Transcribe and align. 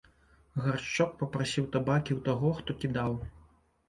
Гаршчок 0.63 1.11
папрасіў 1.19 1.67
табакі 1.75 2.11
ў 2.15 2.19
таго, 2.29 2.49
хто 2.61 2.77
кідаў. 2.85 3.13